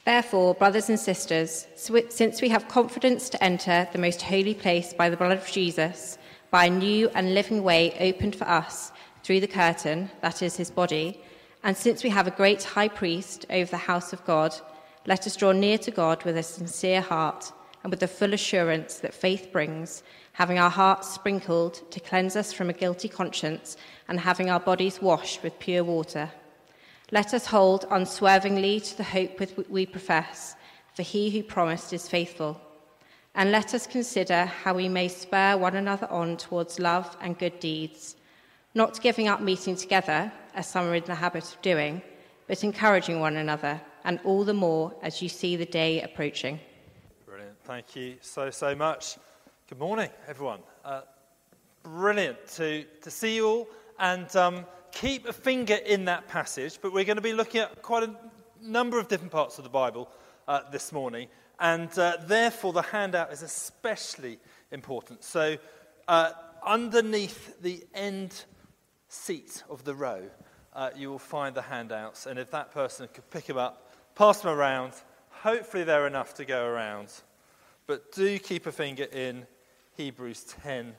[0.03, 5.09] Therefore, brothers and sisters, since we have confidence to enter the most holy place by
[5.09, 6.17] the blood of Jesus,
[6.49, 8.91] by a new and living way opened for us
[9.23, 11.21] through the curtain, that is his body,
[11.63, 14.55] and since we have a great high priest over the house of God,
[15.05, 17.51] let us draw near to God with a sincere heart
[17.83, 20.01] and with the full assurance that faith brings,
[20.33, 23.77] having our hearts sprinkled to cleanse us from a guilty conscience
[24.07, 26.31] and having our bodies washed with pure water.
[27.13, 30.55] Let us hold unswervingly to the hope which we profess,
[30.93, 32.59] for he who promised is faithful.
[33.35, 37.59] And let us consider how we may spur one another on towards love and good
[37.59, 38.15] deeds,
[38.75, 42.01] not giving up meeting together, as some are in the habit of doing,
[42.47, 46.61] but encouraging one another, and all the more as you see the day approaching.
[47.25, 47.57] Brilliant.
[47.65, 49.17] Thank you so, so much.
[49.67, 50.59] Good morning, everyone.
[50.85, 51.01] Uh,
[51.83, 53.67] brilliant to, to see you all.
[53.99, 57.81] And um, keep a finger in that passage, but we're going to be looking at
[57.81, 58.15] quite a
[58.61, 60.09] number of different parts of the Bible
[60.47, 61.27] uh, this morning,
[61.59, 64.39] and uh, therefore the handout is especially
[64.71, 65.23] important.
[65.23, 65.57] So,
[66.07, 66.31] uh,
[66.65, 68.45] underneath the end
[69.07, 70.23] seat of the row,
[70.73, 74.41] uh, you will find the handouts, and if that person could pick them up, pass
[74.41, 74.93] them around,
[75.29, 77.11] hopefully they're enough to go around.
[77.87, 79.45] But do keep a finger in
[79.97, 80.93] Hebrews 10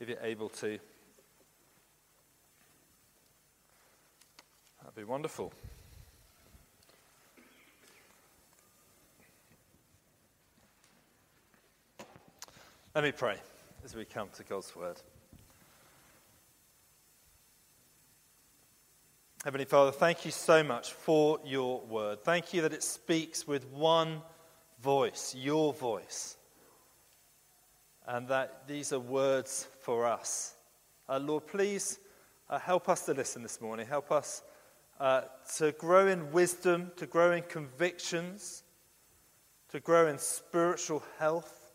[0.00, 0.78] if you're able to.
[4.96, 5.52] Be wonderful.
[12.94, 13.36] Let me pray
[13.84, 14.96] as we come to God's word.
[19.44, 22.24] Heavenly Father, thank you so much for your word.
[22.24, 24.22] Thank you that it speaks with one
[24.82, 26.38] voice, your voice,
[28.06, 30.54] and that these are words for us.
[31.06, 31.98] Uh, Lord, please
[32.48, 33.86] uh, help us to listen this morning.
[33.86, 34.42] Help us
[35.00, 35.22] uh,
[35.56, 38.62] to grow in wisdom, to grow in convictions,
[39.70, 41.72] to grow in spiritual health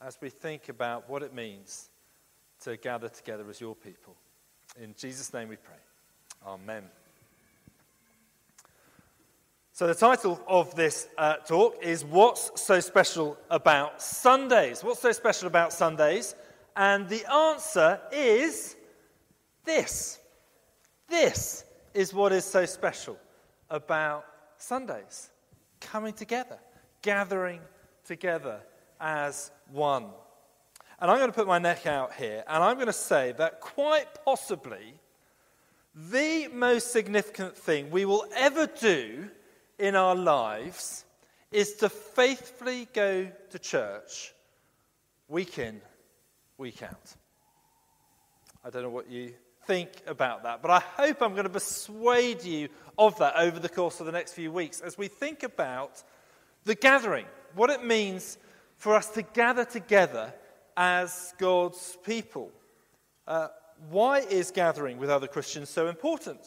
[0.00, 1.88] as we think about what it means
[2.62, 4.14] to gather together as your people.
[4.80, 5.76] In Jesus' name we pray.
[6.46, 6.84] Amen.
[9.72, 14.82] So, the title of this uh, talk is What's So Special About Sundays?
[14.82, 16.34] What's so special about Sundays?
[16.74, 18.74] And the answer is
[19.66, 20.18] this.
[21.08, 21.65] This
[21.96, 23.18] is what is so special
[23.70, 24.26] about
[24.58, 25.30] Sundays
[25.80, 26.58] coming together,
[27.00, 27.60] gathering
[28.04, 28.60] together
[29.00, 30.04] as one.
[31.00, 33.60] And I'm going to put my neck out here and I'm going to say that
[33.60, 34.92] quite possibly
[35.94, 39.30] the most significant thing we will ever do
[39.78, 41.06] in our lives
[41.50, 44.34] is to faithfully go to church
[45.28, 45.80] week in,
[46.58, 47.14] week out.
[48.62, 49.32] I don't know what you
[49.66, 50.62] think about that.
[50.62, 52.68] But I hope I'm going to persuade you
[52.98, 56.02] of that over the course of the next few weeks as we think about
[56.64, 58.38] the gathering, what it means
[58.76, 60.32] for us to gather together
[60.76, 62.50] as God's people.
[63.26, 63.48] Uh,
[63.90, 66.40] why is gathering with other Christians so important?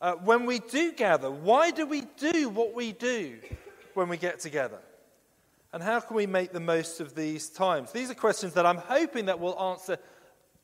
[0.00, 3.38] Uh, when we do gather, why do we do what we do
[3.94, 4.78] when we get together?
[5.72, 7.92] And how can we make the most of these times?
[7.92, 9.98] These are questions that I'm hoping that we'll answer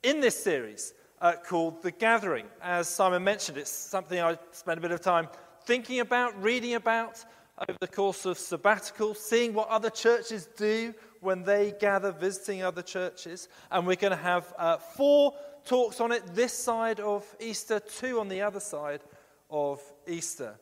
[0.03, 2.47] in this series uh, called The Gathering.
[2.61, 5.29] As Simon mentioned, it's something I spent a bit of time
[5.65, 7.25] thinking about, reading about
[7.69, 12.83] over the course of sabbatical, seeing what other churches do when they gather, visiting other
[12.83, 13.49] churches.
[13.71, 15.35] And we're going to have uh, four
[15.65, 19.03] talks on it this side of Easter, two on the other side
[19.49, 20.57] of Easter.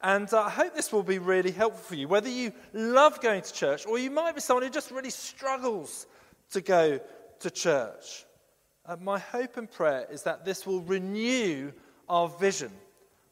[0.00, 3.42] And uh, I hope this will be really helpful for you, whether you love going
[3.42, 6.06] to church or you might be someone who just really struggles
[6.52, 7.00] to go
[7.40, 8.25] to church.
[8.86, 11.72] Uh, my hope and prayer is that this will renew
[12.08, 12.70] our vision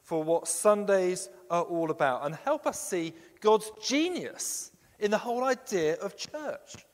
[0.02, 5.44] for what Sundays are all about and help us see God's genius in the whole
[5.44, 6.84] idea of church,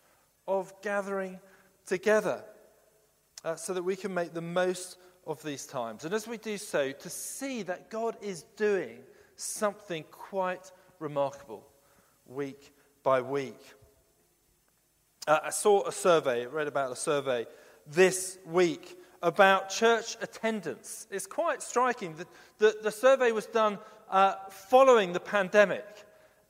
[0.47, 1.41] of gathering
[1.87, 2.45] together,
[3.45, 6.05] uh, so that we can make the most of these times.
[6.05, 8.99] And as we do so, to see that God is doing
[9.37, 11.67] something quite remarkable
[12.27, 13.61] week by week.
[15.27, 17.47] Uh, I saw a survey, read about a survey
[17.87, 21.07] this week about church attendance.
[21.11, 22.15] It's quite striking.
[22.15, 22.27] The,
[22.59, 23.79] the, the survey was done
[24.11, 25.85] uh, following the pandemic,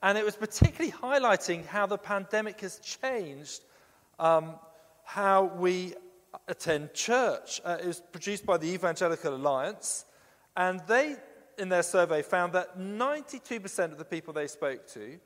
[0.01, 3.61] and it was particularly highlighting how the pandemic has changed
[4.19, 4.55] um,
[5.03, 5.93] how we
[6.47, 7.59] attend church.
[7.65, 10.05] Uh, it was produced by the Evangelical Alliance,
[10.55, 11.15] and they,
[11.57, 15.19] in their survey, found that 92% of the people they spoke to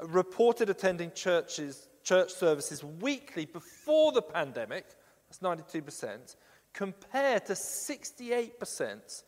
[0.00, 4.86] reported attending churches, church services weekly before the pandemic.
[5.28, 6.36] That's 92%,
[6.72, 9.22] compared to 68%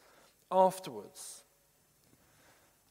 [0.51, 1.45] afterwards.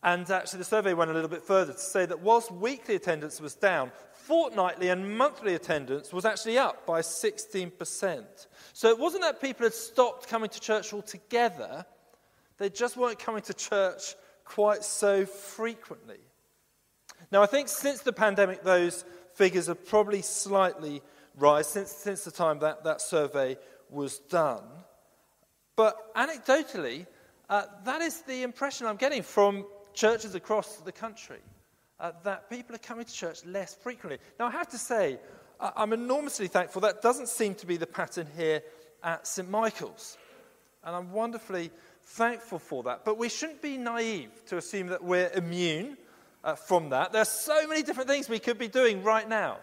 [0.01, 3.41] And actually, the survey went a little bit further to say that whilst weekly attendance
[3.41, 8.25] was down, fortnightly and monthly attendance was actually up by 16%.
[8.73, 11.85] So it wasn't that people had stopped coming to church altogether,
[12.57, 14.15] they just weren't coming to church
[14.45, 16.19] quite so frequently.
[17.31, 19.03] Now, I think since the pandemic, those
[19.33, 21.01] figures have probably slightly
[21.39, 23.57] rise since, since the time that that survey
[23.89, 24.63] was done.
[25.75, 27.07] But anecdotally,
[27.50, 31.39] uh, that is the impression I'm getting from churches across the country
[32.00, 34.19] uh, that people are coming to church less frequently.
[34.39, 35.19] Now, I have to say,
[35.59, 38.62] I'm enormously thankful that doesn't seem to be the pattern here
[39.03, 39.50] at St.
[39.50, 40.18] Michael's.
[40.83, 41.71] And I'm wonderfully
[42.03, 43.03] thankful for that.
[43.03, 45.97] But we shouldn't be naive to assume that we're immune
[46.44, 47.12] uh, from that.
[47.12, 49.57] There are so many different things we could be doing right now,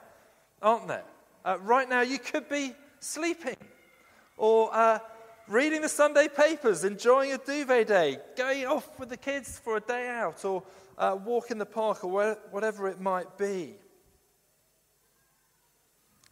[0.60, 1.04] aren't there?
[1.46, 3.56] Uh, right now, you could be sleeping
[4.36, 4.98] or uh,
[5.46, 9.80] reading the Sunday papers, enjoying a duvet day, going off with the kids for a
[9.80, 10.64] day out, or
[10.98, 13.76] uh, walk in the park, or where, whatever it might be.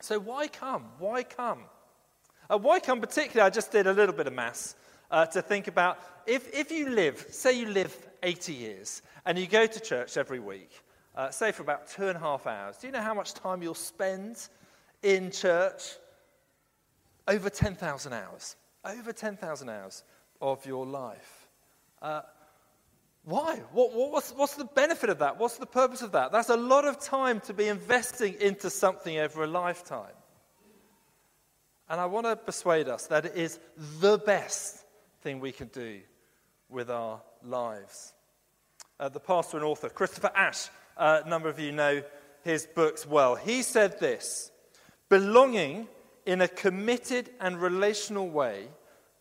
[0.00, 0.87] So, why come?
[0.99, 1.61] Why come?
[2.50, 3.46] Uh, why come, particularly?
[3.46, 4.75] I just did a little bit of maths
[5.12, 5.96] uh, to think about
[6.26, 10.40] if, if you live, say you live 80 years, and you go to church every
[10.40, 10.72] week,
[11.14, 13.62] uh, say for about two and a half hours, do you know how much time
[13.62, 14.49] you'll spend
[15.04, 15.82] in church?
[17.28, 20.02] Over 10,000 hours over 10,000 hours
[20.40, 21.48] of your life.
[22.02, 22.22] Uh,
[23.24, 23.56] why?
[23.72, 25.38] What, what, what's, what's the benefit of that?
[25.38, 26.32] What's the purpose of that?
[26.32, 30.12] That's a lot of time to be investing into something over a lifetime.
[31.88, 33.58] And I want to persuade us that it is
[34.00, 34.84] the best
[35.22, 36.00] thing we can do
[36.68, 38.12] with our lives.
[39.00, 42.02] Uh, the pastor and author, Christopher Ash, uh, a number of you know
[42.42, 43.34] his books well.
[43.34, 44.50] He said this
[45.14, 45.87] Belonging
[46.26, 48.66] in a committed and relational way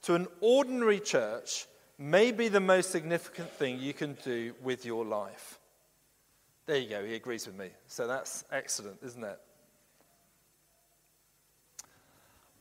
[0.02, 1.68] to an ordinary church
[2.00, 5.60] may be the most significant thing you can do with your life.
[6.66, 7.68] There you go, he agrees with me.
[7.86, 9.38] So that's excellent, isn't it?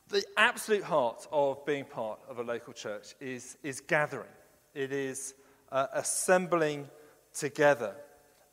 [0.09, 4.29] The absolute heart of being part of a local church is, is gathering,
[4.75, 5.33] it is
[5.71, 6.87] uh, assembling
[7.33, 7.95] together.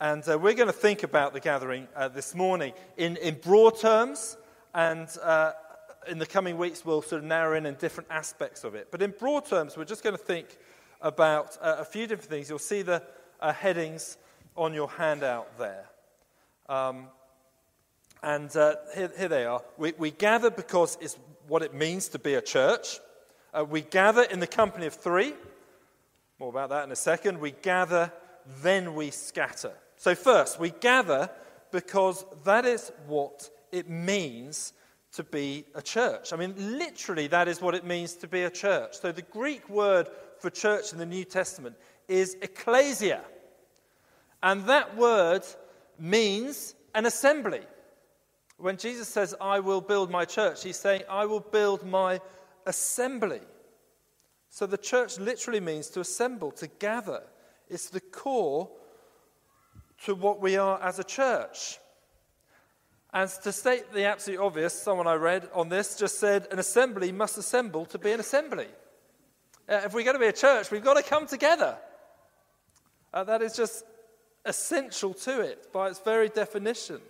[0.01, 3.79] And uh, we're going to think about the gathering uh, this morning in, in broad
[3.79, 4.39] terms
[4.75, 5.53] and uh,
[6.09, 8.89] in the coming weeks, we'll sort of narrow in on different aspects of it.
[8.91, 10.57] But in broad terms, we're just going to think
[11.01, 12.49] about uh, a few different things.
[12.49, 13.03] You'll see the
[13.41, 14.17] uh, headings
[14.57, 15.87] on your handout there.
[16.69, 17.07] Um,
[18.23, 19.63] and uh, here, here, they are.
[19.77, 21.19] We, we, gather because it's
[21.49, 23.01] what it means to be a church.
[23.53, 25.33] Uh, we gather in the company of three.
[26.39, 27.41] More about that in a second.
[27.41, 28.13] We gather,
[28.63, 29.73] then we scatter.
[29.97, 31.31] So, first, we gather
[31.73, 34.73] because that is what it means
[35.13, 36.33] to be a church.
[36.33, 38.99] I mean, literally, that is what it means to be a church.
[38.99, 40.09] So, the Greek word
[40.39, 41.77] for church in the New Testament
[42.09, 43.23] is ecclesia.
[44.43, 45.43] And that word
[45.99, 47.63] means an assembly.
[48.57, 52.21] When Jesus says, I will build my church, he's saying, I will build my
[52.67, 53.41] assembly.
[54.49, 57.23] So, the church literally means to assemble, to gather.
[57.69, 58.71] It's the core
[60.05, 61.79] to what we are as a church.
[63.13, 67.11] And to state the absolute obvious, someone I read on this just said an assembly
[67.11, 68.69] must assemble to be an assembly.
[69.69, 71.77] Uh, if we're going to be a church, we've got to come together.
[73.13, 73.85] Uh, that is just
[74.45, 77.01] essential to it by its very definition.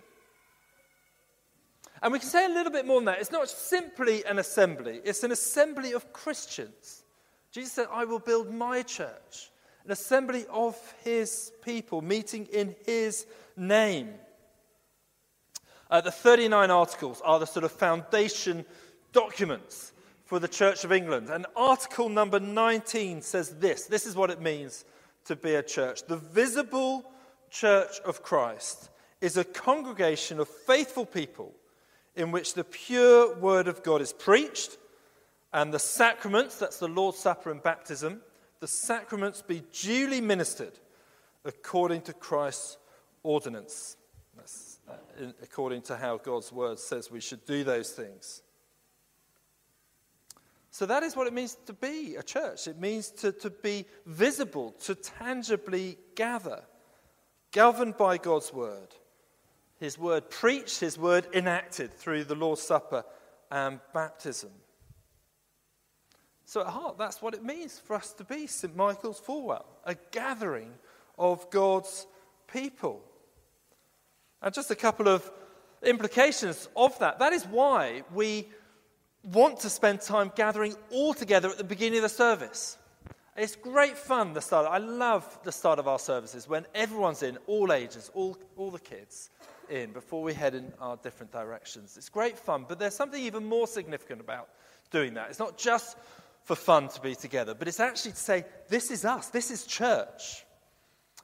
[2.01, 3.19] And we can say a little bit more than that.
[3.19, 7.03] It's not simply an assembly, it's an assembly of Christians.
[7.51, 9.51] Jesus said, I will build my church,
[9.85, 14.13] an assembly of his people, meeting in his name.
[15.91, 18.65] Uh, the 39 articles are the sort of foundation
[19.11, 19.91] documents
[20.23, 21.29] for the Church of England.
[21.29, 24.85] And article number 19 says this this is what it means
[25.25, 26.03] to be a church.
[26.07, 27.05] The visible
[27.49, 31.53] church of Christ is a congregation of faithful people
[32.15, 34.77] in which the pure word of God is preached
[35.53, 38.21] and the sacraments, that's the Lord's Supper and baptism,
[38.61, 40.79] the sacraments be duly ministered
[41.43, 42.77] according to Christ's
[43.23, 43.97] ordinance.
[44.37, 44.70] That's
[45.41, 48.41] according to how God's word says we should do those things.
[50.71, 52.67] So that is what it means to be a church.
[52.67, 56.63] It means to, to be visible, to tangibly gather,
[57.51, 58.87] governed by God's word.
[59.79, 63.03] His word preached, his word enacted through the Lord's Supper
[63.51, 64.51] and baptism.
[66.45, 68.75] So, at heart, that's what it means for us to be St.
[68.75, 70.73] Michael's Fulwell, a gathering
[71.17, 72.05] of God's
[72.51, 73.01] people.
[74.41, 75.29] And just a couple of
[75.83, 77.19] implications of that.
[77.19, 78.47] That is why we
[79.23, 82.77] want to spend time gathering all together at the beginning of the service.
[83.37, 84.67] It's great fun, the start.
[84.69, 88.79] I love the start of our services when everyone's in, all ages, all, all the
[88.79, 89.29] kids
[89.69, 91.95] in, before we head in our different directions.
[91.95, 94.49] It's great fun, but there's something even more significant about
[94.91, 95.29] doing that.
[95.29, 95.97] It's not just
[96.43, 99.65] for fun to be together, but it's actually to say, this is us, this is
[99.65, 100.45] church.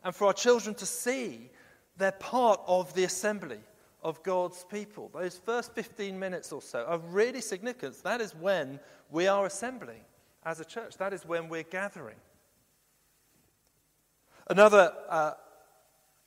[0.04, 1.50] And for our children to see
[1.98, 3.60] they're part of the assembly
[4.04, 5.10] of God's people.
[5.14, 8.02] Those first 15 minutes or so are really significant.
[8.04, 10.02] That is when we are assembling
[10.46, 12.16] as a church, that is when we're gathering.
[14.50, 15.32] Another uh,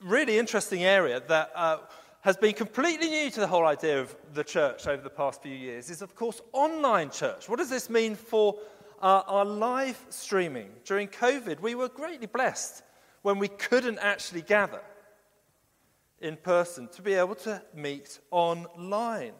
[0.00, 1.78] really interesting area that uh,
[2.20, 5.54] has been completely new to the whole idea of the church over the past few
[5.54, 7.48] years is, of course, online church.
[7.48, 8.58] What does this mean for
[9.00, 10.68] uh, our live streaming?
[10.84, 12.82] During COVID, we were greatly blessed
[13.22, 14.80] when we couldn't actually gather
[16.20, 19.32] in person to be able to meet online.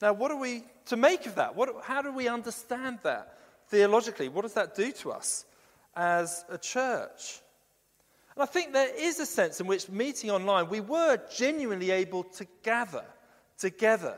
[0.00, 1.54] Now, what are we to make of that?
[1.56, 4.28] What, how do we understand that theologically?
[4.28, 5.44] What does that do to us
[5.94, 7.40] as a church?
[8.34, 12.24] And I think there is a sense in which meeting online, we were genuinely able
[12.24, 13.04] to gather
[13.58, 14.16] together.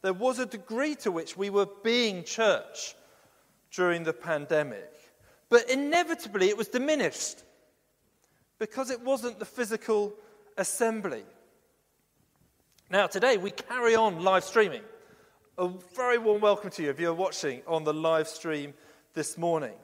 [0.00, 2.94] There was a degree to which we were being church
[3.70, 4.90] during the pandemic.
[5.48, 7.42] But inevitably, it was diminished
[8.58, 10.14] because it wasn't the physical
[10.56, 11.24] assembly.
[12.90, 14.82] Now, today we carry on live streaming.
[15.58, 18.74] A very warm welcome to you if you're watching on the live stream
[19.14, 19.74] this morning.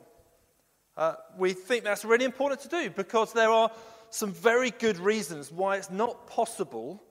[0.96, 3.70] Uh, we think that's really important to do because there are
[4.10, 7.02] some very good reasons why it's not possible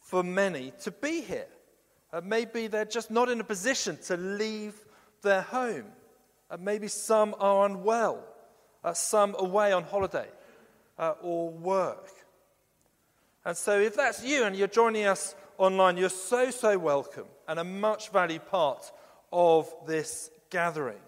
[0.00, 1.46] for many to be here.
[2.12, 4.74] Uh, maybe they're just not in a position to leave
[5.22, 5.84] their home.
[6.50, 8.24] Uh, maybe some are unwell,
[8.84, 10.28] uh, some away on holiday
[10.98, 12.08] uh, or work.
[13.46, 17.60] And so, if that's you and you're joining us online, you're so, so welcome and
[17.60, 18.90] a much valued part
[19.32, 20.98] of this gathering.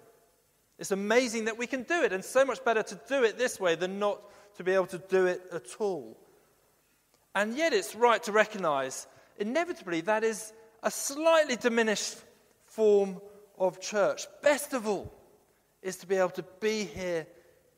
[0.78, 3.58] It's amazing that we can do it, and so much better to do it this
[3.58, 4.20] way than not
[4.56, 6.16] to be able to do it at all.
[7.34, 10.52] And yet, it's right to recognize, inevitably, that is
[10.84, 12.18] a slightly diminished
[12.66, 13.20] form
[13.58, 14.28] of church.
[14.44, 15.12] Best of all
[15.82, 17.26] is to be able to be here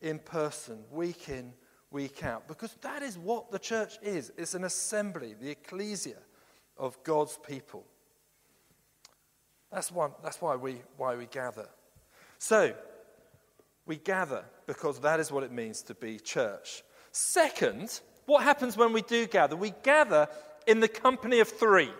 [0.03, 1.55] in person, week in,
[1.91, 2.47] week out.
[2.49, 6.19] Because that is what the church is it's an assembly, the ecclesia
[6.77, 7.85] of God's people.
[9.73, 11.69] That's, one, that's why, we, why we gather.
[12.39, 12.75] So,
[13.87, 16.83] we gather because that is what it means to be church.
[17.13, 19.57] Second, what happens when we do gather?
[19.57, 20.29] We gather
[20.67, 21.91] in the company of three.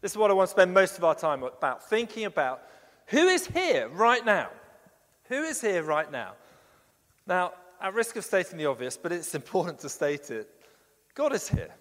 [0.00, 2.62] This is what I want to spend most of our time about, thinking about
[3.06, 4.50] who is here right now.
[5.28, 6.32] Who is here right now?
[7.26, 10.48] Now, at risk of stating the obvious, but it's important to state it
[11.14, 11.74] God is here.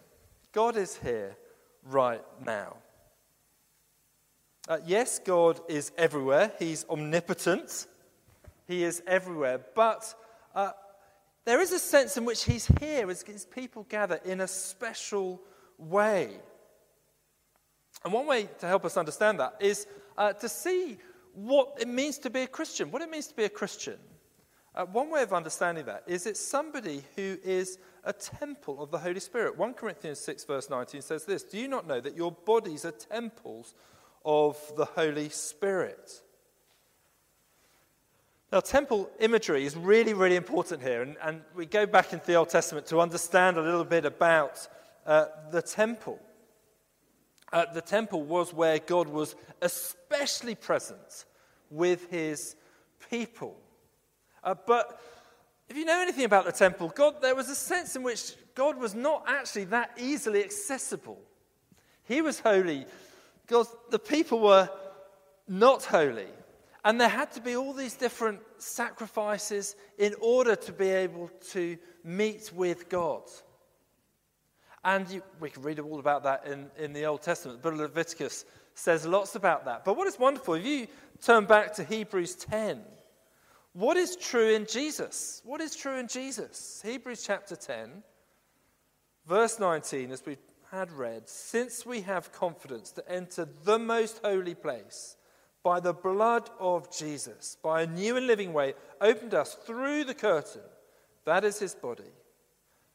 [0.54, 1.36] God is here
[1.84, 2.78] right now.
[4.68, 7.86] Uh, yes, God is everywhere, He's omnipotent,
[8.66, 10.16] He is everywhere, but
[10.56, 10.72] uh,
[11.44, 15.42] there is a sense in which He's here as His people gather in a special
[15.78, 16.38] way.
[18.04, 19.86] And one way to help us understand that is
[20.18, 20.98] uh, to see
[21.34, 23.98] what it means to be a Christian, what it means to be a Christian.
[24.76, 28.98] Uh, one way of understanding that is it's somebody who is a temple of the
[28.98, 29.58] Holy Spirit.
[29.58, 32.92] 1 Corinthians 6, verse 19 says this Do you not know that your bodies are
[32.92, 33.74] temples
[34.26, 36.22] of the Holy Spirit?
[38.52, 41.02] Now, temple imagery is really, really important here.
[41.02, 44.68] And, and we go back into the Old Testament to understand a little bit about
[45.06, 46.20] uh, the temple.
[47.52, 51.26] Uh, the temple was where God was especially present
[51.70, 52.56] with his
[53.10, 53.58] people.
[54.46, 55.02] Uh, but
[55.68, 58.78] if you know anything about the temple, God, there was a sense in which God
[58.78, 61.20] was not actually that easily accessible.
[62.04, 62.86] He was holy
[63.42, 64.70] because the people were
[65.48, 66.28] not holy.
[66.84, 71.78] And there had to be all these different sacrifices in order to be able to
[72.04, 73.24] meet with God.
[74.84, 77.62] And you, we can read all about that in, in the Old Testament.
[77.64, 79.84] But Leviticus says lots about that.
[79.84, 80.86] But what is wonderful, if you
[81.24, 82.84] turn back to Hebrews 10,
[83.76, 85.42] what is true in Jesus?
[85.44, 86.82] What is true in Jesus?
[86.86, 88.04] Hebrews chapter 10,
[89.28, 90.38] verse 19, as we
[90.72, 95.18] had read, since we have confidence to enter the most holy place
[95.62, 100.14] by the blood of Jesus, by a new and living way, opened us through the
[100.14, 100.62] curtain,
[101.26, 102.14] that is his body.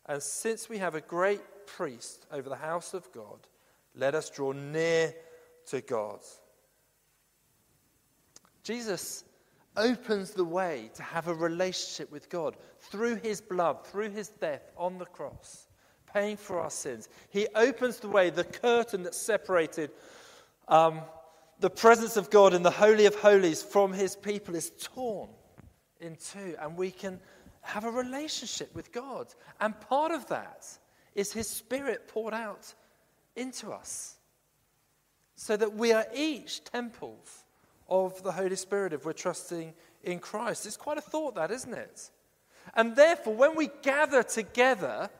[0.07, 3.41] And since we have a great priest over the house of God,
[3.95, 5.15] let us draw near
[5.67, 6.21] to God.
[8.63, 9.25] Jesus
[9.77, 14.71] opens the way to have a relationship with God through his blood, through his death
[14.77, 15.69] on the cross,
[16.13, 17.09] paying for our sins.
[17.29, 19.91] He opens the way, the curtain that separated
[20.69, 21.01] um,
[21.61, 25.29] the presence of God in the Holy of Holies from his people is torn
[26.01, 27.21] in two, and we can
[27.61, 29.27] have a relationship with God.
[29.61, 30.67] And part of that
[31.15, 32.73] is his Spirit poured out
[33.37, 34.17] into us
[35.37, 37.45] so that we are each temples
[37.91, 40.65] of the Holy Spirit if we're trusting in Christ.
[40.67, 42.11] It's quite a thought, that, isn't it?
[42.75, 45.11] And therefore, when we gather together,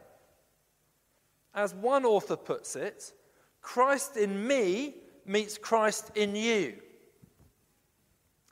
[1.55, 3.13] as one author puts it,
[3.61, 4.95] Christ in me
[5.27, 6.77] meets Christ in you.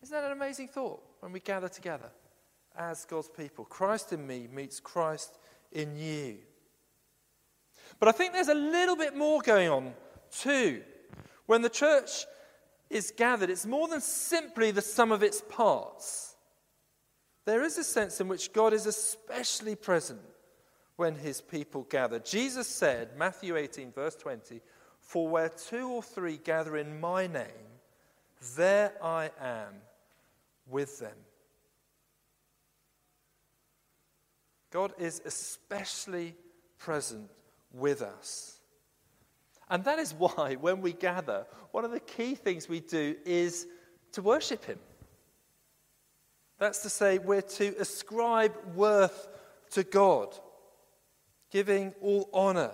[0.02, 2.10] Isn't that an amazing thought when we gather together
[2.76, 3.64] as God's people?
[3.64, 5.38] Christ in me meets Christ
[5.72, 6.38] in you.
[8.00, 9.94] But I think there's a little bit more going on
[10.30, 10.82] too.
[11.46, 12.26] When the church
[12.90, 16.36] is gathered, it's more than simply the sum of its parts.
[17.44, 20.20] There is a sense in which God is especially present
[20.96, 22.18] when his people gather.
[22.18, 24.60] Jesus said, Matthew 18, verse 20,
[25.00, 27.46] For where two or three gather in my name,
[28.56, 29.74] there I am
[30.68, 31.16] with them.
[34.70, 36.34] God is especially
[36.78, 37.30] present
[37.72, 38.57] with us.
[39.70, 43.66] And that is why, when we gather, one of the key things we do is
[44.12, 44.78] to worship Him.
[46.58, 49.28] That's to say, we're to ascribe worth
[49.70, 50.34] to God,
[51.50, 52.72] giving all honor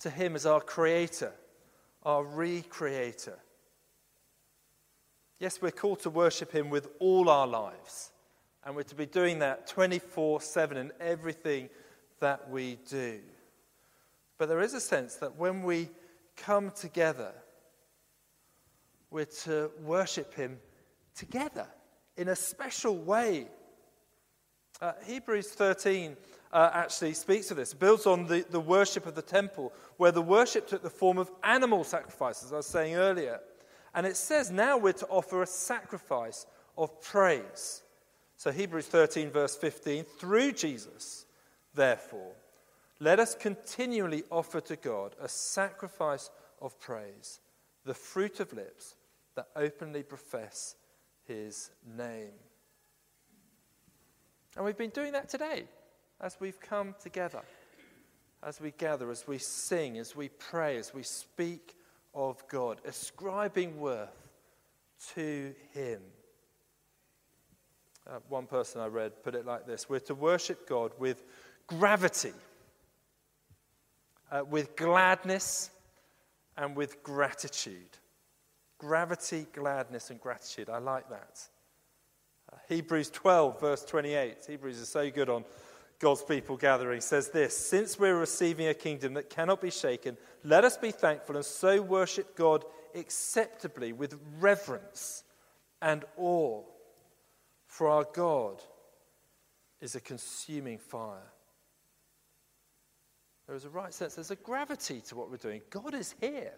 [0.00, 1.32] to Him as our Creator,
[2.04, 3.36] our Recreator.
[5.38, 8.12] Yes, we're called to worship Him with all our lives,
[8.64, 11.68] and we're to be doing that 24 7 in everything
[12.20, 13.20] that we do.
[14.38, 15.88] But there is a sense that when we
[16.36, 17.32] come together,
[19.10, 20.58] we're to worship Him
[21.14, 21.66] together
[22.16, 23.46] in a special way.
[24.80, 26.16] Uh, Hebrews 13
[26.52, 30.22] uh, actually speaks of this, builds on the, the worship of the temple, where the
[30.22, 33.40] worship took the form of animal sacrifices, I was saying earlier.
[33.94, 36.46] And it says now we're to offer a sacrifice
[36.76, 37.82] of praise.
[38.36, 41.24] So, Hebrews 13, verse 15, through Jesus,
[41.74, 42.32] therefore,
[42.98, 46.30] let us continually offer to God a sacrifice
[46.60, 47.40] of praise,
[47.84, 48.96] the fruit of lips
[49.34, 50.76] that openly profess
[51.24, 52.32] his name.
[54.56, 55.64] And we've been doing that today
[56.20, 57.42] as we've come together,
[58.42, 61.76] as we gather, as we sing, as we pray, as we speak
[62.14, 64.30] of God, ascribing worth
[65.14, 66.00] to him.
[68.08, 71.22] Uh, one person I read put it like this We're to worship God with
[71.66, 72.32] gravity
[74.30, 75.70] uh, with gladness
[76.56, 77.98] and with gratitude.
[78.78, 80.68] Gravity, gladness, and gratitude.
[80.68, 81.40] I like that.
[82.52, 84.36] Uh, Hebrews 12, verse 28.
[84.46, 85.44] Hebrews is so good on
[85.98, 87.00] God's people gathering.
[87.00, 91.36] Says this Since we're receiving a kingdom that cannot be shaken, let us be thankful
[91.36, 95.24] and so worship God acceptably with reverence
[95.80, 96.62] and awe.
[97.66, 98.62] For our God
[99.80, 101.32] is a consuming fire.
[103.46, 105.62] There is a right sense, there's a gravity to what we're doing.
[105.70, 106.54] God is here.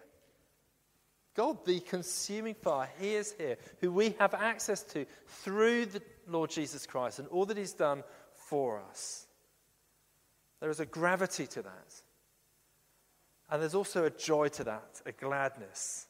[1.35, 6.49] God, the consuming fire, He is here, who we have access to through the Lord
[6.49, 9.27] Jesus Christ and all that He's done for us.
[10.59, 12.01] There is a gravity to that.
[13.49, 16.07] And there's also a joy to that, a gladness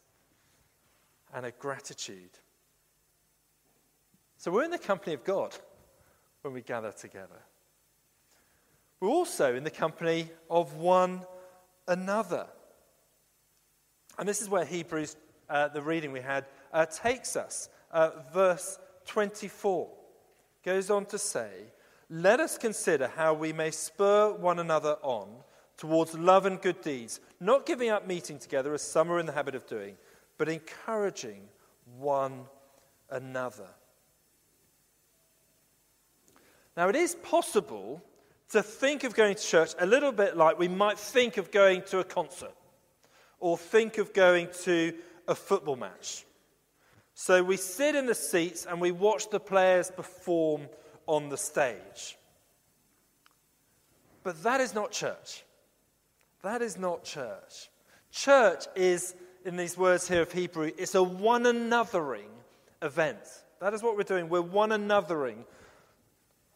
[1.34, 2.32] and a gratitude.
[4.38, 5.56] So we're in the company of God
[6.42, 7.42] when we gather together.
[9.00, 11.26] We're also in the company of one
[11.88, 12.48] another.
[14.18, 15.16] And this is where Hebrews,
[15.50, 17.70] uh, the reading we had, uh, takes us.
[17.92, 19.90] Uh, verse 24
[20.64, 21.50] goes on to say,
[22.10, 25.30] Let us consider how we may spur one another on
[25.78, 29.32] towards love and good deeds, not giving up meeting together as some are in the
[29.32, 29.96] habit of doing,
[30.38, 31.48] but encouraging
[31.98, 32.44] one
[33.10, 33.70] another.
[36.76, 38.04] Now, it is possible
[38.52, 41.84] to think of going to church a little bit like we might think of going
[41.84, 42.54] to a concert
[43.40, 44.94] or think of going to
[45.28, 46.26] a football match.
[47.14, 50.68] So we sit in the seats and we watch the players perform
[51.06, 52.18] on the stage.
[54.24, 55.44] But that is not church.
[56.42, 57.70] That is not church.
[58.12, 62.30] Church is, in these words here of Hebrew, it's a one anothering
[62.82, 63.20] event.
[63.60, 64.30] That is what we're doing.
[64.30, 65.44] We're one anothering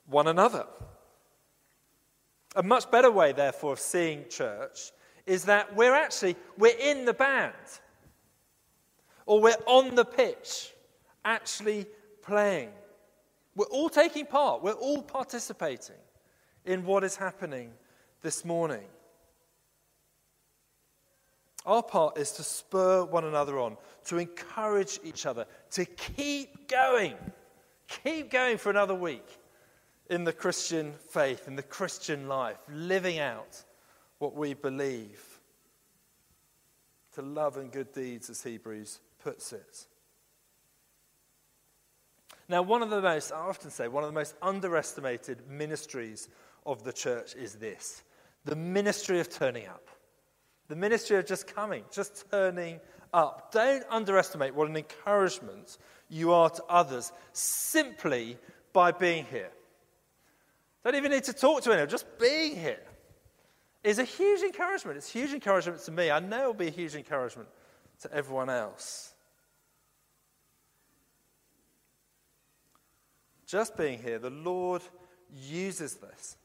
[0.08, 0.65] one another.
[2.55, 4.91] A much better way, therefore, of seeing church
[5.25, 7.53] is that we're actually we're in the band.
[9.25, 10.73] Or we're on the pitch
[11.23, 11.85] actually
[12.21, 12.69] playing.
[13.55, 15.95] We're all taking part, we're all participating
[16.65, 17.71] in what is happening
[18.21, 18.85] this morning.
[21.65, 27.13] Our part is to spur one another on, to encourage each other, to keep going,
[27.87, 29.25] keep going for another week
[30.09, 33.63] in the Christian faith, in the Christian life, living out
[34.19, 35.39] what we believe.
[37.15, 39.85] To love and good deeds, as Hebrews puts it.
[42.49, 46.27] Now, one of the most, I often say, one of the most underestimated ministries
[46.65, 48.03] of the church is this
[48.45, 49.87] the ministry of turning up.
[50.67, 52.79] The ministry of just coming, just turning
[53.13, 53.51] up.
[53.51, 55.77] Don't underestimate what an encouragement
[56.09, 58.37] you are to others simply
[58.71, 59.51] by being here.
[60.84, 62.80] Don't even need to talk to anyone, just being here
[63.84, 64.98] is a huge encouragement.
[64.98, 66.10] It's a huge encouragement to me.
[66.10, 67.50] I know it'll be a huge encouragement
[68.02, 69.13] to everyone else.
[73.46, 74.82] Just being here, the Lord
[75.32, 76.38] uses this.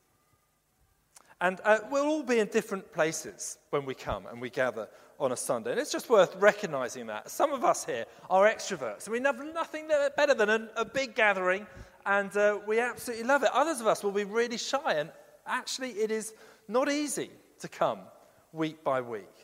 [1.41, 4.89] And uh, we'll all be in different places when we come and we gather
[5.21, 5.71] on a Sunday.
[5.71, 7.31] And it's just worth recognizing that.
[7.31, 11.15] Some of us here are extroverts, and we have nothing better than a, a big
[11.15, 11.67] gathering,
[12.09, 13.51] and uh, we absolutely love it.
[13.53, 15.11] Others of us will be really shy, and
[15.47, 16.33] actually, it is
[16.67, 18.01] not easy to come
[18.51, 19.35] week by week.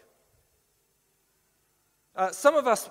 [2.17, 2.89] Uh, some of us,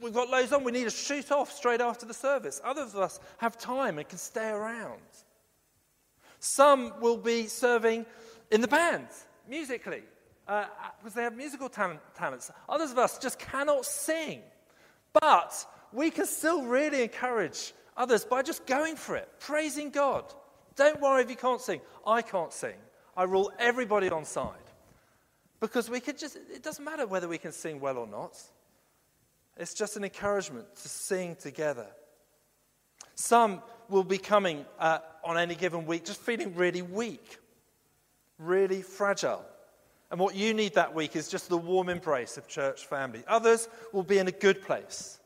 [0.00, 2.58] we've got loads on, we need to shoot off straight after the service.
[2.64, 5.02] Others of us have time and can stay around.
[6.38, 8.06] Some will be serving
[8.50, 9.08] in the band,
[9.46, 10.04] musically,
[10.48, 10.64] uh,
[11.00, 12.50] because they have musical talent, talents.
[12.66, 14.40] Others of us just cannot sing.
[15.20, 20.24] But we can still really encourage others by just going for it, praising God.
[20.74, 21.80] Don't worry if you can't sing.
[22.06, 22.74] I can't sing.
[23.16, 24.52] I rule everybody on side.
[25.58, 28.38] Because we could just, it doesn't matter whether we can sing well or not.
[29.56, 31.86] It's just an encouragement to sing together.
[33.14, 37.38] Some will be coming uh, on any given week just feeling really weak,
[38.38, 39.44] really fragile.
[40.10, 43.24] And what you need that week is just the warm embrace of church family.
[43.26, 45.18] Others will be in a good place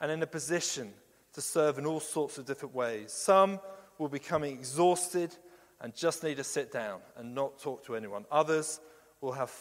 [0.00, 0.92] and in a position
[1.34, 3.12] to serve in all sorts of different ways.
[3.12, 3.60] Some
[3.98, 5.34] will be coming exhausted
[5.80, 8.24] and just need to sit down and not talk to anyone.
[8.30, 8.80] Others
[9.20, 9.52] will have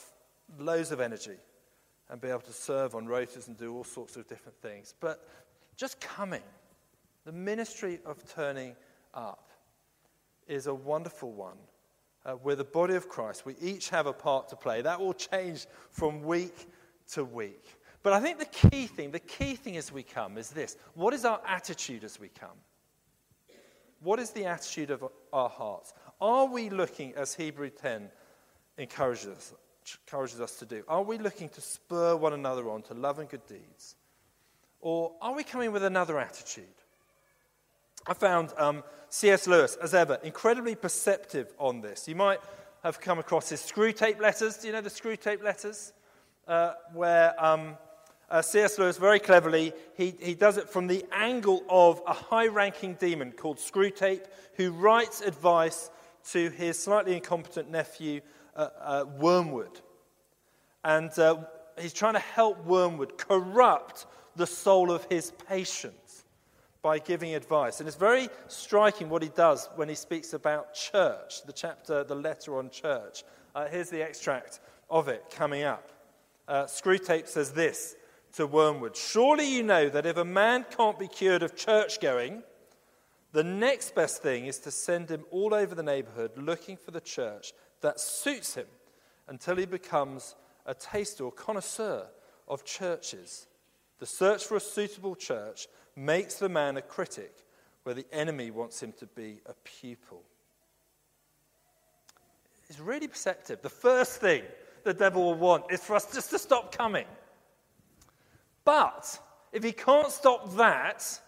[0.57, 1.37] loads of energy
[2.09, 4.93] and be able to serve on rotas and do all sorts of different things.
[4.99, 5.27] But
[5.75, 6.43] just coming
[7.25, 8.75] the ministry of turning
[9.13, 9.49] up
[10.47, 11.57] is a wonderful one.
[12.25, 13.45] Uh, we're the body of Christ.
[13.45, 14.81] We each have a part to play.
[14.81, 16.67] That will change from week
[17.13, 17.77] to week.
[18.03, 21.13] But I think the key thing, the key thing as we come is this what
[21.13, 22.57] is our attitude as we come?
[24.01, 25.93] What is the attitude of our hearts?
[26.19, 28.09] Are we looking, as Hebrew 10
[28.77, 29.53] encourages us,
[30.05, 33.29] encourages us to do, are we looking to spur one another on to love and
[33.29, 33.95] good deeds?
[34.81, 36.65] Or are we coming with another attitude?
[38.05, 39.47] I found um, C.S.
[39.47, 42.05] Lewis, as ever, incredibly perceptive on this.
[42.05, 42.41] You might
[42.83, 44.57] have come across his Screwtape letters.
[44.57, 45.93] Do you know the Screwtape letters?
[46.45, 47.77] Uh, where um,
[48.33, 48.79] uh, C.S.
[48.79, 53.31] Lewis, very cleverly, he, he does it from the angle of a high ranking demon
[53.31, 55.91] called Screwtape, who writes advice
[56.31, 58.21] to his slightly incompetent nephew,
[58.55, 59.81] uh, uh Wormwood.
[60.83, 61.43] And uh,
[61.79, 65.93] he's trying to help Wormwood corrupt the soul of his patient
[66.81, 67.81] by giving advice.
[67.81, 72.15] And it's very striking what he does when he speaks about church, the chapter, the
[72.15, 73.25] letter on church.
[73.53, 75.91] Uh, here's the extract of it coming up.
[76.47, 77.95] Uh, Screwtape says this
[78.33, 82.43] to Wormwood Surely you know that if a man can't be cured of church going,
[83.31, 87.01] the next best thing is to send him all over the neighborhood looking for the
[87.01, 88.67] church that suits him
[89.27, 92.05] until he becomes a taster or connoisseur
[92.47, 93.47] of churches.
[93.99, 97.35] The search for a suitable church makes the man a critic
[97.83, 100.21] where the enemy wants him to be a pupil.
[102.69, 103.61] It's really perceptive.
[103.61, 104.43] The first thing
[104.83, 107.05] the devil will want is for us just to stop coming.
[108.65, 109.19] But
[109.51, 111.19] if he can't stop that,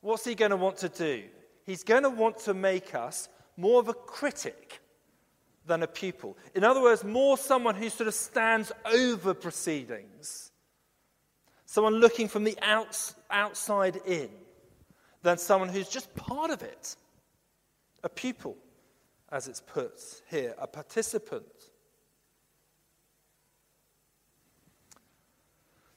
[0.00, 1.24] what's he going to want to do?
[1.64, 4.80] He's going to want to make us more of a critic
[5.66, 6.36] than a pupil.
[6.54, 10.52] In other words, more someone who sort of stands over proceedings
[11.72, 14.28] someone looking from the outs, outside in,
[15.22, 16.96] than someone who's just part of it.
[18.04, 18.58] A pupil,
[19.30, 21.46] as it's put here, a participant.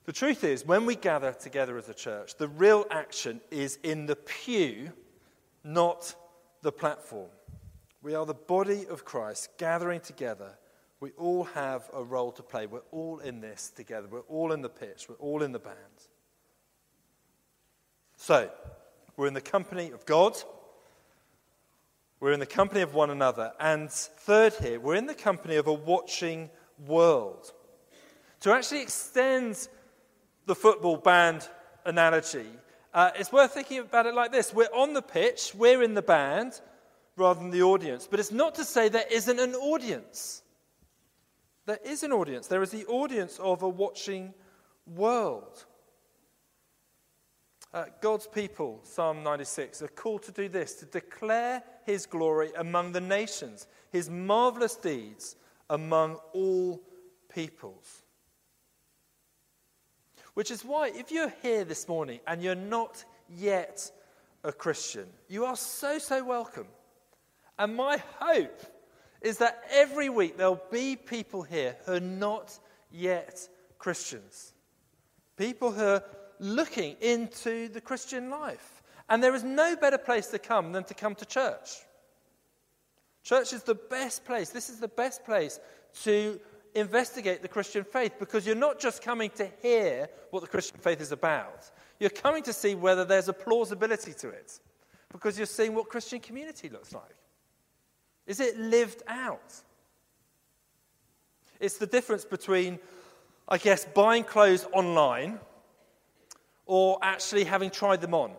[0.06, 4.06] The truth is, when we gather together as a church, the real action is in
[4.06, 4.92] the pew,
[5.64, 6.14] not
[6.62, 7.30] the platform.
[8.04, 10.58] We are the body of Christ gathering together
[11.00, 12.66] we all have a role to play.
[12.66, 14.08] We're all in this together.
[14.10, 15.08] We're all in the pitch.
[15.10, 15.76] We're all in the band.
[18.18, 18.50] So,
[19.18, 20.36] we're in the company of God,
[22.20, 23.52] We're in the company of one another.
[23.60, 26.50] And third, here, we're in the company of a watching
[26.88, 27.52] world.
[28.40, 29.68] To actually extend
[30.46, 31.48] the football band
[31.86, 32.48] analogy,
[32.94, 36.02] uh, it's worth thinking about it like this We're on the pitch, we're in the
[36.02, 36.62] band
[37.18, 38.08] rather than the audience.
[38.10, 40.42] But it's not to say there isn't an audience.
[41.66, 42.48] There is an audience.
[42.48, 44.34] There is the audience of a watching
[44.86, 45.66] world.
[47.74, 52.94] Uh, God's people, Psalm 96, are called to do this to declare his glory among
[52.94, 55.36] the nations, his marvelous deeds
[55.70, 56.82] among all
[57.34, 58.05] peoples.
[60.36, 63.92] Which is why, if you're here this morning and you're not yet
[64.44, 66.68] a Christian, you are so, so welcome.
[67.58, 68.62] And my hope
[69.22, 72.60] is that every week there'll be people here who are not
[72.92, 73.48] yet
[73.80, 74.54] Christians.
[75.38, 76.04] People who are
[76.40, 78.84] looking into the Christian life.
[79.08, 81.70] And there is no better place to come than to come to church.
[83.24, 84.50] Church is the best place.
[84.50, 85.60] This is the best place
[86.04, 86.40] to
[86.76, 91.02] investigate the Christian faith because you're not just coming to hear what the Christian faith
[91.02, 94.60] is about, you're coming to see whether there's a plausibility to it
[95.12, 97.16] because you're seeing what Christian community looks like.
[98.28, 99.54] Is it lived out?
[101.60, 102.80] It's the difference between,
[103.48, 105.40] I guess, buying clothes online
[106.66, 108.32] or actually having tried them on,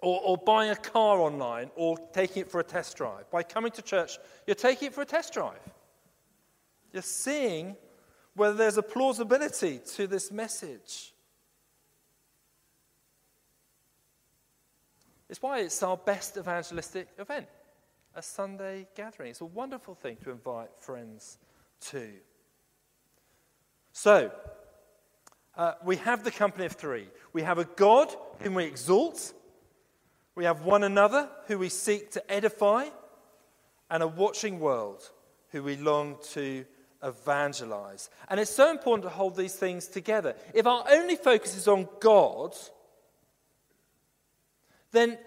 [0.00, 3.30] or, or, buying a car online, or taking it for a test drive.
[3.30, 5.60] By coming to church, you're taking it for a test drive.
[6.96, 7.76] You're seeing
[8.34, 11.12] whether there's a plausibility to this message.
[15.28, 17.48] It's why it's our best evangelistic event,
[18.14, 19.28] a Sunday gathering.
[19.28, 21.36] It's a wonderful thing to invite friends
[21.90, 22.14] to.
[23.92, 24.32] So,
[25.54, 27.08] uh, we have the company of three.
[27.34, 28.08] We have a God
[28.40, 29.34] whom we exalt,
[30.34, 32.86] we have one another who we seek to edify,
[33.90, 35.10] and a watching world
[35.50, 36.64] who we long to
[37.02, 38.10] evangelize.
[38.28, 40.34] And it's so important to hold these things together.
[40.54, 42.54] If our only focus is on God,
[44.92, 45.18] then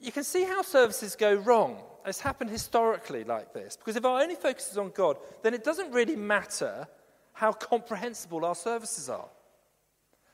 [0.00, 1.78] you can see how services go wrong.
[2.06, 3.76] It's happened historically like this.
[3.76, 6.86] Because if our only focus is on God, then it doesn't really matter
[7.32, 9.28] how comprehensible our services are.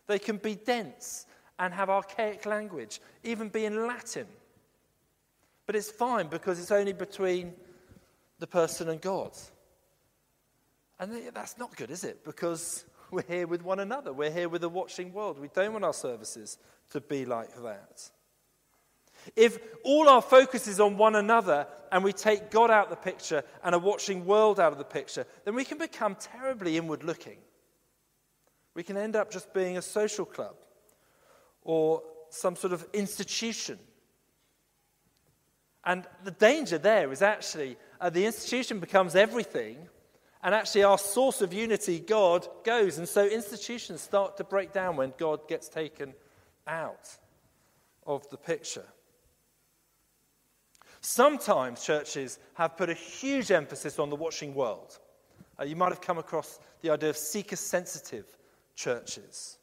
[0.07, 1.27] They can be dense
[1.59, 4.27] and have archaic language, even be in Latin.
[5.67, 7.55] But it's fine because it's only between
[8.39, 9.33] the person and God.
[10.99, 12.25] And that's not good, is it?
[12.25, 14.13] Because we're here with one another.
[14.13, 15.39] We're here with a watching world.
[15.39, 16.59] We don't want our services
[16.91, 18.11] to be like that.
[19.37, 22.97] If all our focus is on one another and we take God out of the
[22.97, 27.05] picture and a watching world out of the picture, then we can become terribly inward
[27.05, 27.39] looking.
[28.75, 30.57] We can end up just being a social club
[31.63, 33.79] or some sort of institution.
[35.85, 39.89] And the danger there is actually uh, the institution becomes everything,
[40.45, 42.99] and actually our source of unity, God, goes.
[42.99, 46.13] And so institutions start to break down when God gets taken
[46.67, 47.09] out
[48.07, 48.85] of the picture.
[51.01, 54.99] Sometimes churches have put a huge emphasis on the watching world.
[55.59, 58.27] Uh, you might have come across the idea of seeker sensitive
[58.75, 59.57] churches.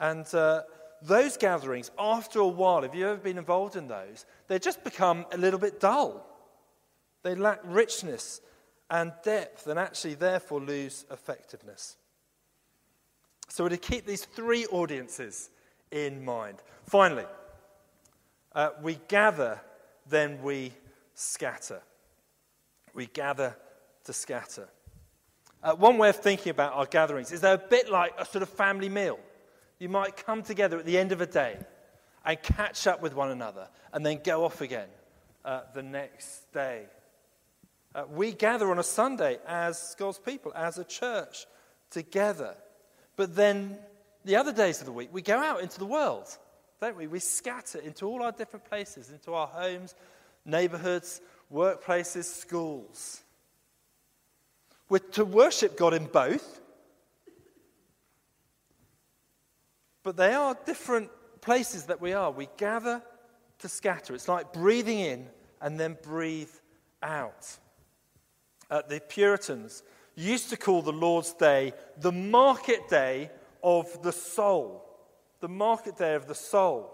[0.00, 0.62] And uh,
[1.02, 5.26] those gatherings, after a while, if you've ever been involved in those, they just become
[5.32, 6.26] a little bit dull.
[7.22, 8.40] They lack richness
[8.90, 11.96] and depth and actually, therefore, lose effectiveness.
[13.48, 15.50] So, we to keep these three audiences
[15.90, 16.58] in mind.
[16.84, 17.26] Finally,
[18.54, 19.60] uh, we gather
[20.08, 20.72] then we
[21.14, 21.82] scatter.
[22.94, 23.56] We gather
[24.04, 24.68] to scatter.
[25.62, 28.42] Uh, one way of thinking about our gatherings is they're a bit like a sort
[28.42, 29.18] of family meal.
[29.78, 31.58] You might come together at the end of a day
[32.24, 34.88] and catch up with one another and then go off again
[35.44, 36.86] uh, the next day.
[37.96, 41.46] Uh, we gather on a Sunday as God's people, as a church,
[41.90, 42.54] together.
[43.16, 43.78] But then
[44.24, 46.38] the other days of the week, we go out into the world
[46.80, 47.06] don't we?
[47.06, 49.94] We scatter into all our different places, into our homes,
[50.44, 51.20] neighborhoods,
[51.52, 53.22] workplaces, schools.
[54.88, 56.60] We're to worship God in both,
[60.02, 62.30] but they are different places that we are.
[62.30, 63.02] We gather
[63.60, 64.14] to scatter.
[64.14, 65.26] It's like breathing in
[65.60, 66.50] and then breathe
[67.02, 67.58] out.
[68.70, 69.82] Uh, the Puritans
[70.14, 73.30] used to call the Lord's Day the market day
[73.62, 74.86] of the soul
[75.40, 76.92] the market day of the soul.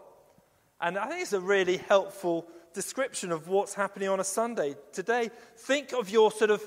[0.81, 4.75] And I think it's a really helpful description of what's happening on a Sunday.
[4.93, 6.63] Today, think of your sort of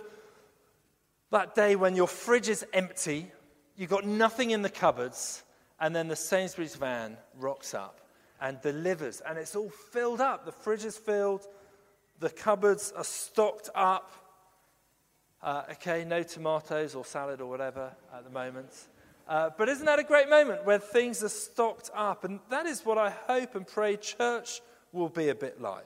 [1.32, 3.32] that day when your fridge is empty,
[3.76, 5.44] you've got nothing in the cupboards,
[5.80, 8.00] and then the Sainsbury's van rocks up
[8.39, 10.46] and delivers, and it's all filled up.
[10.46, 11.46] The fridge is filled,
[12.20, 14.12] The cupboards are stocked up.
[15.41, 18.71] Uh, okay, no tomatoes or salad or whatever at the moment.
[19.28, 22.24] Uh, but isn't that a great moment where things are stocked up?
[22.24, 25.86] And that is what I hope and pray church will be a bit like.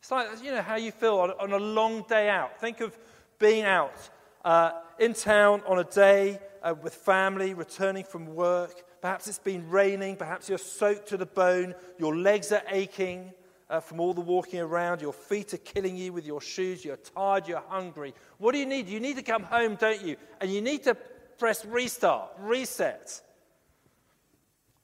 [0.00, 2.60] It's like, you know, how you feel on, on a long day out.
[2.60, 2.96] Think of
[3.38, 3.94] being out
[4.44, 8.82] uh, in town on a day uh, with family, returning from work.
[9.00, 10.16] Perhaps it's been raining.
[10.16, 11.74] Perhaps you're soaked to the bone.
[11.98, 13.32] Your legs are aching
[13.72, 15.00] uh, from all the walking around.
[15.00, 16.84] Your feet are killing you with your shoes.
[16.84, 17.48] You're tired.
[17.48, 18.14] You're hungry.
[18.36, 18.86] What do you need?
[18.86, 20.16] You need to come home, don't you?
[20.40, 20.94] And you need to
[21.38, 23.20] press restart, reset.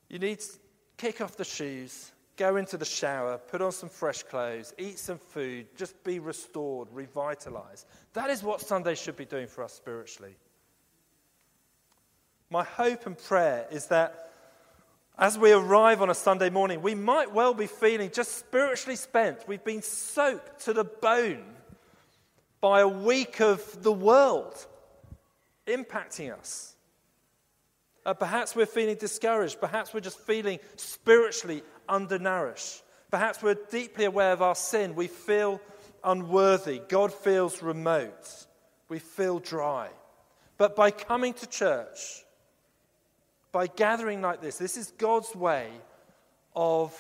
[0.09, 0.49] You need to
[0.97, 5.19] kick off the shoes, go into the shower, put on some fresh clothes, eat some
[5.19, 7.87] food, just be restored, revitalized.
[8.15, 10.35] That is what Sunday should be doing for us spiritually.
[12.49, 14.28] My hope and prayer is that
[15.19, 19.49] as we arrive on a Sunday morning, we might well be feeling just spiritually spent.
[19.49, 21.45] We've been soaked to the bone
[22.61, 24.55] by a week of the world
[25.67, 26.77] impacting us.
[28.07, 29.61] Uh, perhaps we're feeling discouraged.
[29.61, 32.83] Perhaps we're just feeling spiritually undernourished.
[33.11, 34.95] Perhaps we're deeply aware of our sin.
[34.95, 35.61] We feel
[36.05, 36.81] unworthy.
[36.89, 38.47] God feels remote.
[38.89, 39.89] We feel dry.
[40.59, 42.25] But by coming to church,
[43.53, 45.71] by gathering like this, this is God's way
[46.55, 46.95] of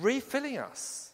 [0.00, 1.12] refilling us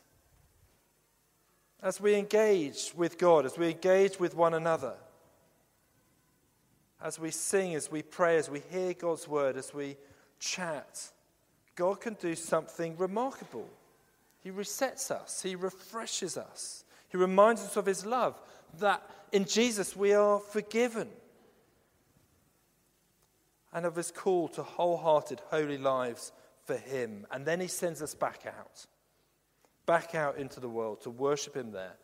[1.82, 4.94] as we engage with God, as we engage with one another,
[7.02, 9.96] as we sing, as we pray, as we hear God's word, as we
[10.38, 11.10] chat.
[11.74, 13.68] God can do something remarkable.
[14.42, 18.38] He resets us, He refreshes us, He reminds us of His love,
[18.78, 21.08] that in Jesus we are forgiven
[23.72, 26.32] and of his call to wholehearted, holy lives
[26.64, 27.26] for him.
[27.30, 28.86] And then he sends us back out,
[29.86, 31.96] back out into the world to worship him there,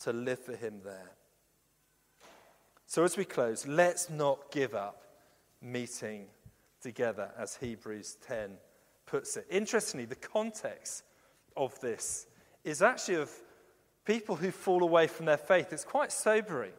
[0.00, 1.12] to live for him there.
[2.86, 5.02] So as we close, let's not give up
[5.60, 6.26] meeting
[6.82, 8.50] together, as Hebrews 10
[9.06, 9.46] puts it.
[9.50, 11.02] Interestingly, the context
[11.56, 12.26] of this
[12.62, 13.30] is actually of
[14.04, 15.72] people who fall away from their faith.
[15.72, 16.72] It's quite sobering.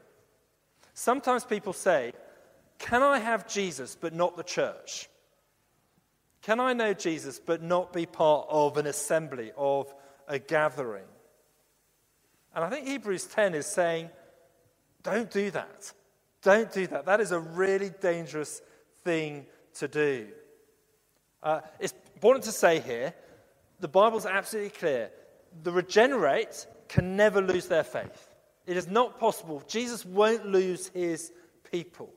[0.93, 2.13] Sometimes people say,
[2.85, 5.09] can I have Jesus but not the church?
[6.43, 9.91] Can I know Jesus but not be part of an assembly, of
[10.27, 11.07] a gathering?
[12.53, 14.11] And I think Hebrews 10 is saying,
[15.01, 15.91] don't do that.
[16.43, 17.07] Don't do that.
[17.07, 18.61] That is a really dangerous
[19.03, 19.47] thing
[19.79, 20.27] to do.
[21.41, 23.15] Uh, it's important to say here
[23.79, 25.09] the Bible's absolutely clear.
[25.63, 28.29] The regenerate can never lose their faith.
[28.67, 29.63] It is not possible.
[29.67, 31.31] Jesus won't lose his
[31.71, 32.13] people.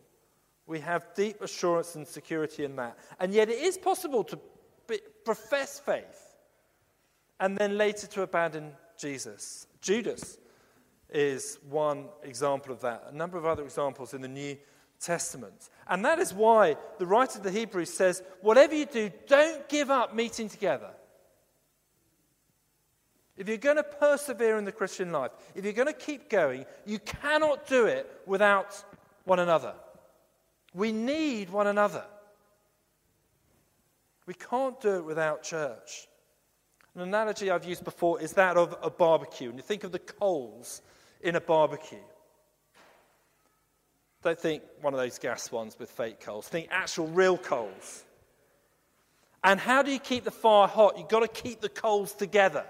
[0.68, 2.98] We have deep assurance and security in that.
[3.18, 4.38] And yet, it is possible to
[4.86, 6.36] be, profess faith
[7.40, 9.66] and then later to abandon Jesus.
[9.80, 10.38] Judas
[11.10, 13.06] is one example of that.
[13.10, 14.58] A number of other examples in the New
[15.00, 15.70] Testament.
[15.88, 19.90] And that is why the writer of the Hebrews says, whatever you do, don't give
[19.90, 20.90] up meeting together.
[23.38, 26.66] If you're going to persevere in the Christian life, if you're going to keep going,
[26.84, 28.84] you cannot do it without
[29.24, 29.74] one another.
[30.74, 32.04] We need one another.
[34.26, 36.06] We can't do it without church.
[36.94, 39.48] An analogy I've used before is that of a barbecue.
[39.48, 40.82] And you think of the coals
[41.20, 41.98] in a barbecue.
[44.22, 46.48] Don't think one of those gas ones with fake coals.
[46.48, 48.04] Think actual real coals.
[49.44, 50.98] And how do you keep the fire hot?
[50.98, 52.64] You've got to keep the coals together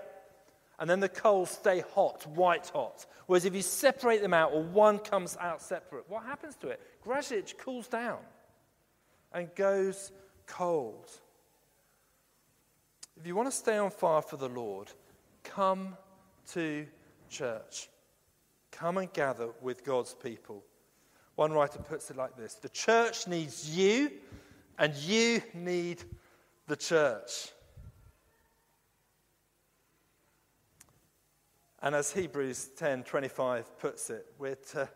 [0.79, 3.07] and then the coals stay hot, white hot.
[3.27, 6.81] Whereas if you separate them out or one comes out separate, what happens to it?
[7.03, 8.19] Gradually it cools down
[9.33, 10.13] and goes
[10.47, 11.11] cold.
[13.19, 14.89] If you want to stay on fire for the Lord,
[15.43, 15.97] come
[16.53, 16.87] to
[17.29, 17.89] church.
[18.71, 20.63] Come and gather with God's people.
[21.35, 24.13] One writer puts it like this The church needs you,
[24.79, 26.03] and you need
[26.69, 27.51] the church.
[31.83, 34.89] And as Hebrews 10:25 puts it, we're to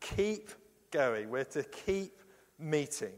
[0.00, 0.50] keep
[0.90, 2.20] going, we're to keep
[2.58, 3.14] meeting,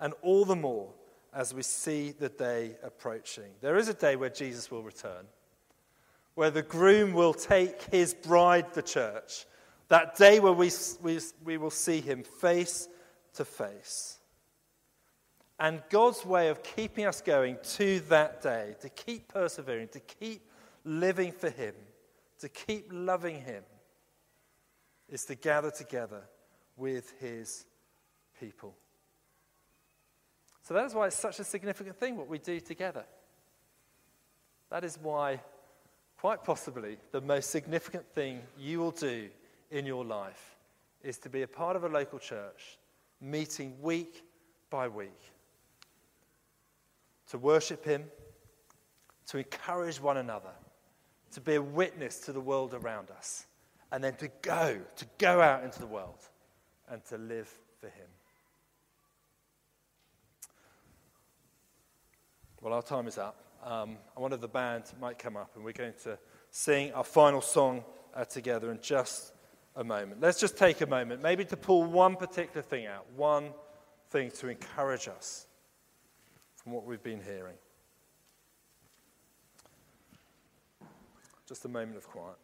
[0.00, 0.92] and all the more
[1.32, 3.50] as we see the day approaching.
[3.60, 5.26] There is a day where Jesus will return,
[6.34, 9.46] where the groom will take his bride, the church,
[9.88, 10.70] that day where we,
[11.02, 12.88] we, we will see him face
[13.34, 14.18] to face.
[15.58, 20.48] And God's way of keeping us going to that day, to keep persevering, to keep
[20.84, 21.74] living for him
[22.40, 23.62] to keep loving Him
[25.08, 26.22] is to gather together
[26.76, 27.64] with His
[28.40, 28.74] people.
[30.62, 33.04] So that is why it's such a significant thing what we do together.
[34.70, 35.40] That is why
[36.18, 39.28] quite possibly the most significant thing you will do
[39.70, 40.56] in your life
[41.02, 42.78] is to be a part of a local church,
[43.20, 44.22] meeting week
[44.70, 45.20] by week,
[47.28, 48.04] to worship Him,
[49.26, 50.52] to encourage one another,
[51.34, 53.46] to be a witness to the world around us,
[53.92, 56.18] and then to go, to go out into the world
[56.88, 57.48] and to live
[57.80, 58.06] for Him.
[62.60, 63.36] Well, our time is up.
[63.62, 66.18] Um, one of the band might come up, and we're going to
[66.50, 69.32] sing our final song uh, together in just
[69.76, 70.20] a moment.
[70.20, 73.50] Let's just take a moment, maybe to pull one particular thing out, one
[74.10, 75.46] thing to encourage us
[76.56, 77.56] from what we've been hearing.
[81.46, 82.36] Just a moment of quiet.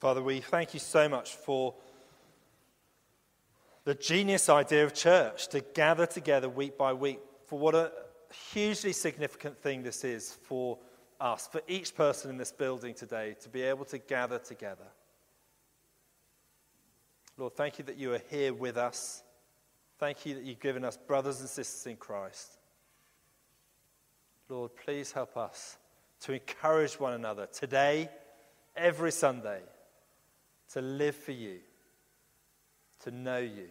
[0.00, 1.74] Father, we thank you so much for
[3.84, 7.90] the genius idea of church to gather together week by week for what a
[8.52, 10.78] hugely significant thing this is for
[11.20, 14.84] us, for each person in this building today to be able to gather together.
[17.36, 19.22] Lord, thank you that you are here with us.
[19.98, 22.58] Thank you that you've given us brothers and sisters in Christ.
[24.48, 25.76] Lord, please help us
[26.20, 28.08] to encourage one another today,
[28.76, 29.60] every Sunday
[30.72, 31.58] to live for you,
[33.00, 33.68] to know you,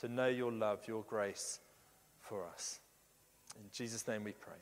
[0.00, 1.60] to know your love, your grace
[2.20, 2.80] for us.
[3.56, 4.54] In Jesus' name we pray.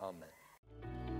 [0.00, 1.11] Amen.